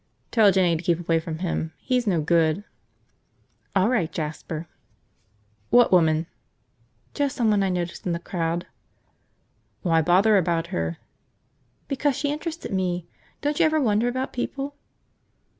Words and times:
"Tell 0.31 0.51
Jinny 0.51 0.75
to 0.77 0.81
keep 0.81 0.99
away 0.99 1.19
from 1.19 1.37
him! 1.45 1.73
He's 1.77 2.07
no 2.07 2.21
good!" 2.21 2.63
"All 3.75 3.87
right, 3.87 4.11
Jasper." 4.11 4.67
"What 5.69 5.91
woman?" 5.91 6.25
"Just 7.13 7.35
someone 7.35 7.61
I 7.61 7.69
noticed 7.69 8.07
in 8.07 8.11
the 8.11 8.17
crowd." 8.17 8.65
"Why 9.83 10.01
bother 10.01 10.37
about 10.39 10.65
her?" 10.73 10.97
"Because 11.87 12.15
she 12.15 12.31
interested 12.31 12.73
me! 12.73 13.05
Don't 13.41 13.59
you 13.59 13.65
ever 13.67 13.79
wonder 13.79 14.07
about 14.07 14.33
people?" 14.33 14.73